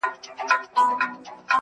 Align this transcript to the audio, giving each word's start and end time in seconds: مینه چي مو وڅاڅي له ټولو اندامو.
مینه 0.03 0.11
چي 0.23 0.29
مو 0.31 0.41
وڅاڅي 0.41 0.63
له 0.63 0.67
ټولو 0.73 0.95
اندامو. 1.03 1.41